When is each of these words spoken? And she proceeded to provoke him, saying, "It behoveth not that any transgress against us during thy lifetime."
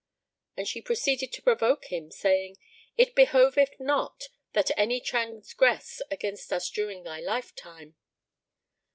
And 0.57 0.67
she 0.67 0.81
proceeded 0.81 1.31
to 1.31 1.43
provoke 1.43 1.91
him, 1.91 2.09
saying, 2.09 2.57
"It 2.97 3.13
behoveth 3.13 3.79
not 3.79 4.29
that 4.53 4.71
any 4.75 4.99
transgress 4.99 6.01
against 6.09 6.51
us 6.51 6.71
during 6.71 7.03
thy 7.03 7.19
lifetime." 7.19 7.95